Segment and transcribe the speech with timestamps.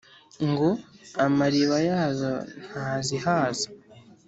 [0.49, 0.69] Ngo
[1.25, 2.31] amariba yazo
[2.65, 3.67] ntazihaza